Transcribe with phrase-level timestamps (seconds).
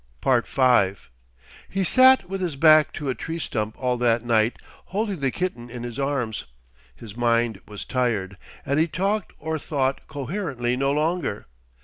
[0.23, 1.11] 5
[1.69, 5.69] He sat with his back to a tree stump all that night, holding the kitten
[5.69, 6.45] in his arms.
[6.95, 11.45] His mind was tired, and he talked or thought coherently no longer.